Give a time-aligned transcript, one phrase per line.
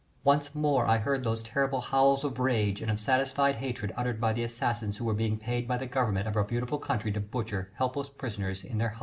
[0.23, 4.33] Once more I heard those terrible howls of rage and of satisfied hatred uttered by
[4.33, 7.69] the assassins who were being paid by the Government of our beautiful country to butcher
[7.75, 8.99] helpless prisoners in their hundreds.